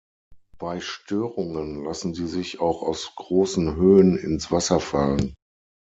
Bei 0.57 0.79
Störungen 0.79 1.83
lassen 1.83 2.15
sie 2.15 2.25
sich 2.25 2.59
auch 2.59 2.81
aus 2.81 3.13
großen 3.15 3.75
Höhen 3.75 4.17
ins 4.17 4.49
Wasser 4.51 4.79
fallen. 4.79 5.35